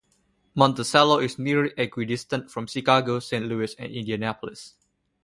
Monticello 0.55 1.19
is 1.19 1.37
nearly 1.37 1.73
equidistant 1.77 2.49
from 2.49 2.65
Chicago, 2.65 3.19
Saint 3.19 3.45
Louis, 3.45 3.75
and 3.77 3.91
Indianapolis. 3.93 4.73